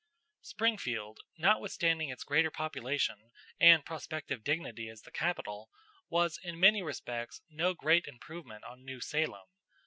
Springfield, 0.41 1.19
notwithstanding 1.37 2.09
its 2.09 2.23
greater 2.23 2.49
population 2.49 3.29
and 3.59 3.85
prospective 3.85 4.43
dignity 4.43 4.89
as 4.89 5.03
the 5.03 5.11
capital, 5.11 5.69
was 6.09 6.39
in 6.41 6.59
many 6.59 6.81
respects 6.81 7.43
no 7.51 7.75
great 7.75 8.07
improvement 8.07 8.63
on 8.63 8.83
New 8.83 8.99
Salem. 8.99 9.45